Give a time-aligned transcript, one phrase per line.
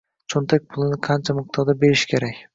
[0.33, 2.43] Cho‘ntak pulini qancha miqdorda berish kerak?